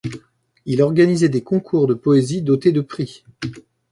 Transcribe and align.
Il 0.65 0.81
organisait 0.81 1.29
des 1.29 1.43
concours 1.43 1.85
de 1.85 1.93
poésie 1.93 2.41
dotés 2.41 2.71
de 2.71 2.81
prix. 2.81 3.23